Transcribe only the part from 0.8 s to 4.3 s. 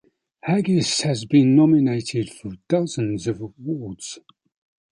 has been nominated for dozens of awards.